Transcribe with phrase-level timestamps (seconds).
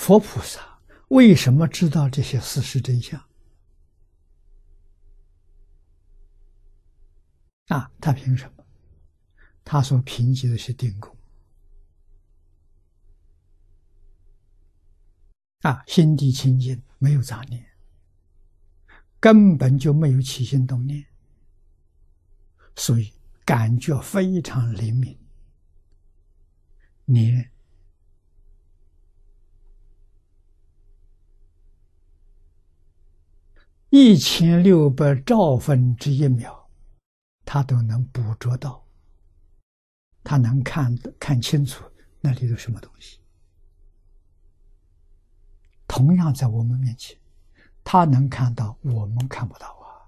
[0.00, 3.22] 佛菩萨为什么知道这些事实真相？
[7.66, 8.64] 啊，他凭什么？
[9.62, 11.14] 他所凭借的是定功。
[15.60, 17.62] 啊，心地清净，没有杂念，
[19.20, 21.04] 根本就没有起心动念，
[22.74, 23.12] 所以
[23.44, 25.20] 感觉非常灵敏。
[27.04, 27.52] 连
[33.90, 36.68] 一千六百兆分之一秒，
[37.44, 38.86] 他都能捕捉到，
[40.22, 41.84] 他能看看清楚
[42.20, 43.18] 那里头什么东西。
[45.88, 47.18] 同样在我们面前，
[47.82, 50.06] 他能看到，我们看不到啊，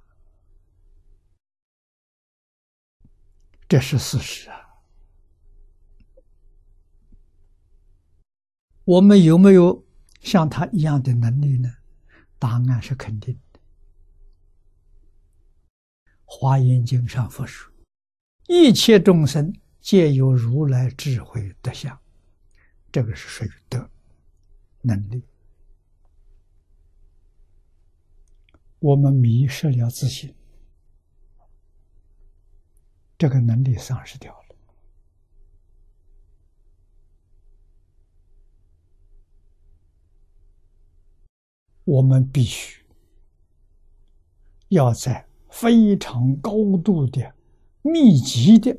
[3.68, 4.60] 这是事实啊。
[8.84, 9.84] 我们有没有
[10.20, 11.68] 像他一样的能力呢？
[12.38, 13.34] 答案是肯定。
[16.34, 17.70] 《华严经》上佛说
[18.48, 21.96] ：“一切众生皆有如来智慧德相。”
[22.90, 23.90] 这个是属于德
[24.80, 25.22] 能力。
[28.78, 30.34] 我们迷失了自信，
[33.18, 34.56] 这个能力丧失掉了。
[41.84, 42.82] 我们必须
[44.68, 47.34] 要在非常高度的、
[47.82, 48.74] 密集的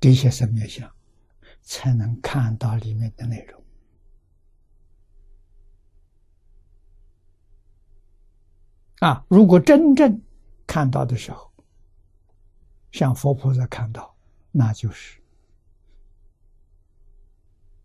[0.00, 0.92] 这些生灭相，
[1.62, 3.62] 才能看到里面的内容。
[8.98, 9.24] 啊！
[9.28, 10.20] 如果真正
[10.66, 11.52] 看到的时候，
[12.90, 14.16] 像佛菩萨看到，
[14.50, 15.22] 那就是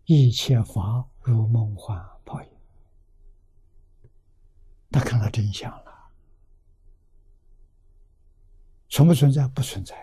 [0.04, 2.57] 一切法如梦幻泡影。
[4.90, 6.10] 他看到真相了，
[8.88, 9.46] 存不存在？
[9.48, 9.96] 不存在。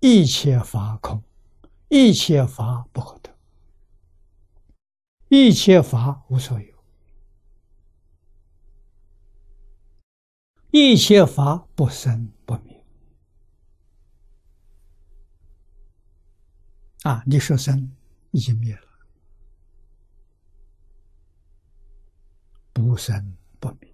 [0.00, 1.22] 一切法空，
[1.88, 3.34] 一切法不可得，
[5.28, 6.72] 一切法无所有。
[10.72, 12.84] 一切法不生不灭
[17.02, 17.22] 啊！
[17.26, 17.94] 你说生
[18.30, 18.91] 已经灭了，
[22.92, 23.90] 不生不灭。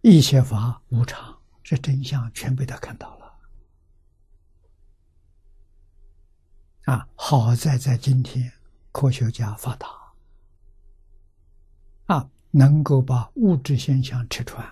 [0.00, 3.38] 一切法无常，这真相全被他看到了
[6.84, 7.06] 啊！
[7.14, 8.50] 好在在今天
[8.90, 9.86] 科学家发达
[12.06, 12.30] 啊。
[12.52, 14.66] 能够把物质现象吃穿，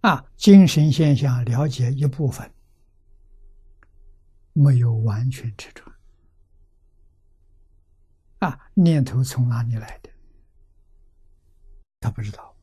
[0.00, 2.52] 啊，精神现象了解一部分，
[4.52, 5.91] 没有完全吃穿，
[8.74, 10.10] 念头从哪里来的？
[12.00, 12.56] 他不知道，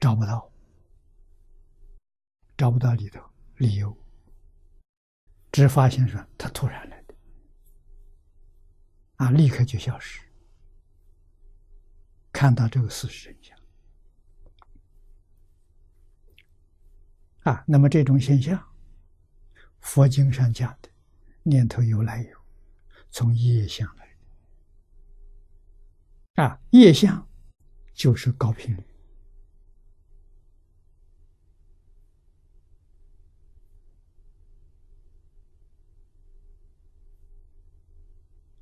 [0.00, 0.50] 找不到，
[2.56, 3.20] 找不到里头
[3.56, 3.96] 理由，
[5.52, 7.14] 只发现说他突然来的。
[9.16, 9.30] 啊！
[9.30, 10.20] 立刻就消失。
[12.32, 13.58] 看到这个事实真相
[17.44, 18.74] 啊，那么这种现象，
[19.80, 20.90] 佛经上讲的
[21.44, 22.38] 念头有来由，
[23.10, 24.05] 从业相来
[26.36, 27.28] 啊，业相
[27.92, 28.82] 就是高频率。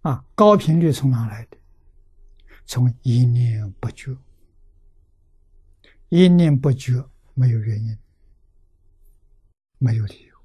[0.02, 1.56] 啊，高频率从哪来的？
[2.66, 4.16] 从一念不觉，
[6.08, 7.98] 一念不觉没有原因，
[9.78, 10.38] 没有理由。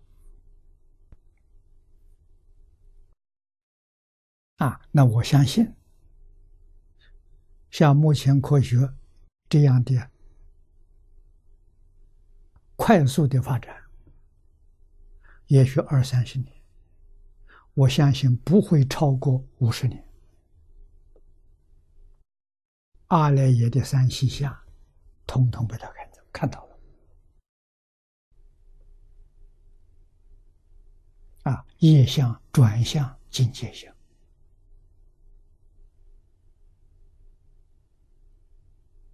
[4.57, 5.73] 啊，那我相信，
[7.69, 8.93] 像目前科学
[9.47, 10.09] 这样的
[12.75, 13.75] 快速的发展，
[15.47, 16.53] 也许二三十年。
[17.73, 20.03] 我相信不会超过五十年。
[23.07, 24.55] 阿赖耶的三细相，
[25.25, 26.79] 统统被他看到看到了。
[31.43, 33.95] 啊，业相转向境界相。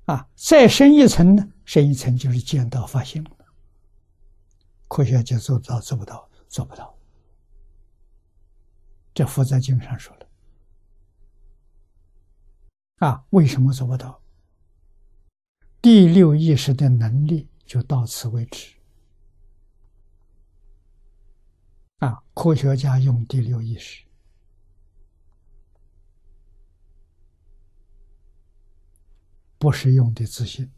[0.05, 1.51] 啊，再深一层呢？
[1.65, 3.31] 深一层就是见到发现了。
[4.87, 6.29] 科学家做到做不到？
[6.47, 6.95] 做不到。
[9.13, 10.27] 这佛在经上说了，
[12.97, 14.21] 啊，为什么做不到？
[15.81, 18.75] 第六意识的能力就到此为止，
[21.99, 24.03] 啊，科学家用第六意识，
[29.65, 30.71] 不是用的自信。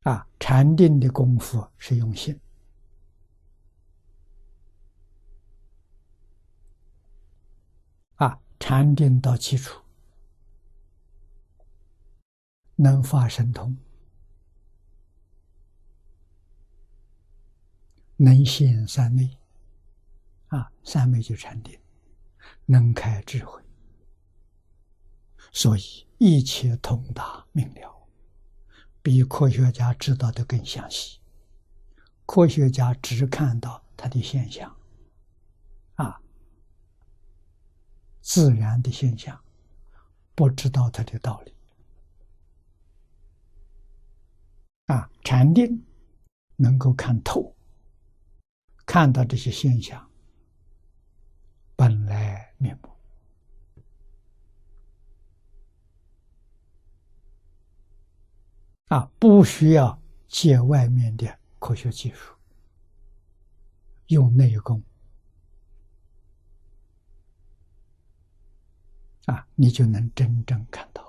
[0.00, 2.38] 啊，禅定的功夫是用心。
[8.16, 9.82] 啊，禅定到基础，
[12.76, 13.74] 能发神通，
[18.18, 19.38] 能现三昧。
[20.48, 21.80] 啊，三昧就禅定，
[22.66, 23.58] 能开智慧，
[25.52, 28.08] 所以一切通达明了，
[29.02, 31.20] 比科学家知道的更详细。
[32.26, 34.76] 科学家只看到它的现象，
[35.94, 36.20] 啊。
[38.20, 39.42] 自然的现象，
[40.34, 41.54] 不知道它的道理。
[44.86, 45.82] 啊，禅定
[46.56, 47.56] 能够看透，
[48.84, 50.10] 看到这些现象
[51.74, 52.97] 本来面目。
[58.88, 62.34] 啊，不需要借外面的科学技术，
[64.06, 64.82] 用内功。
[69.26, 71.07] 啊，你就能真正看到。